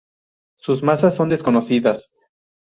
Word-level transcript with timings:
Sus 0.55 0.81
masas 0.81 1.13
son 1.13 1.29
desconocidas. 1.29 2.09